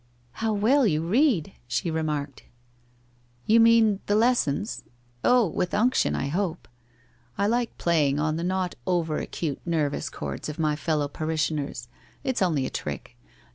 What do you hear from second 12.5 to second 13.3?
a trick.